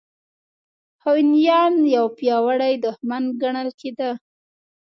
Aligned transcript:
هونیان 1.03 1.73
یو 1.95 2.05
پیاوړی 2.17 2.73
دښمن 2.85 3.23
ګڼل 3.41 3.69
کېده. 3.79 4.11